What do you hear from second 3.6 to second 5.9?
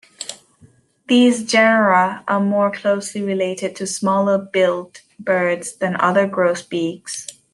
to smaller-billed birds